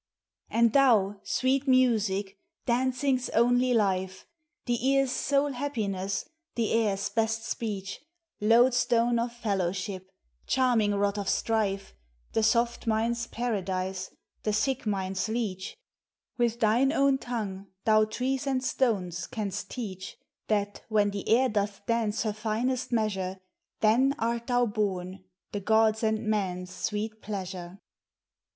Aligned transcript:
And 0.49 0.73
thou, 0.73 1.19
sweet 1.21 1.67
Music, 1.67 2.35
dancing's 2.65 3.29
only 3.35 3.71
life, 3.71 4.25
The 4.65 4.83
ear's 4.87 5.11
sole 5.11 5.51
happiness, 5.51 6.27
the 6.55 6.73
air's 6.73 7.07
best 7.09 7.43
speeck, 7.45 7.99
Loadstone 8.41 9.19
of 9.19 9.31
fellowship, 9.31 10.09
charming 10.47 10.95
rod 10.95 11.19
of 11.19 11.29
strife, 11.29 11.93
The 12.33 12.41
soft 12.41 12.87
mind's 12.87 13.27
paradise, 13.27 14.09
the 14.41 14.53
sick 14.53 14.87
mind's 14.87 15.29
leech 15.29 15.75
—•With 16.39 16.59
thine 16.61 16.91
own 16.91 17.19
tongue 17.19 17.67
thou 17.85 18.05
trees 18.05 18.47
and 18.47 18.63
stones 18.63 19.27
canst 19.27 19.69
teach, 19.69 20.17
That, 20.47 20.81
when 20.89 21.11
the 21.11 21.29
air 21.29 21.47
doth 21.47 21.85
dance 21.85 22.23
her 22.23 22.33
finest 22.33 22.91
measure, 22.91 23.37
Then 23.81 24.15
art 24.17 24.47
thou 24.47 24.65
born, 24.65 25.25
the 25.51 25.59
gods' 25.59 26.01
and 26.01 26.25
men's 26.25 26.73
sweet 26.73 27.21
pleasure. 27.21 27.77